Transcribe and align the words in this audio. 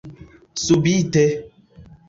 subite 0.65 1.23